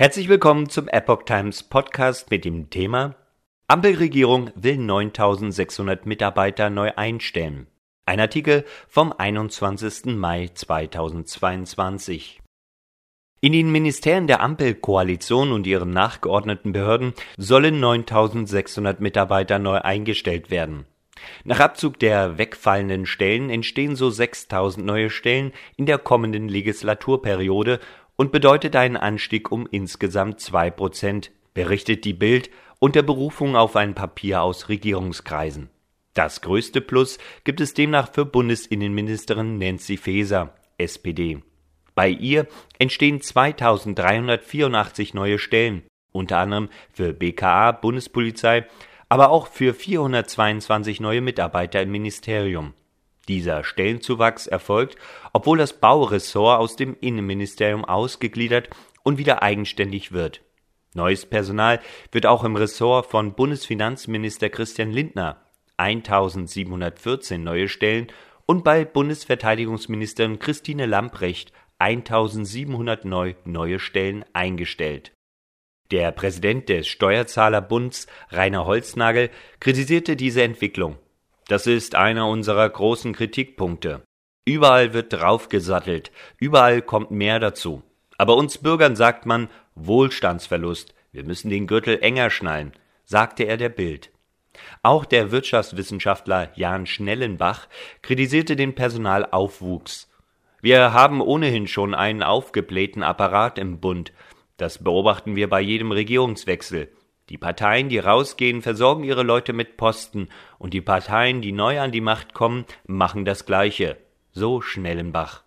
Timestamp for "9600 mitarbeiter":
4.78-6.70, 17.78-19.58